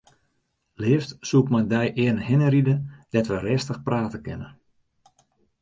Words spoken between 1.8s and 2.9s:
earne hinne ride